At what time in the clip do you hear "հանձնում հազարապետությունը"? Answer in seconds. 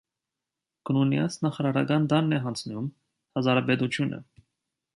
2.47-4.23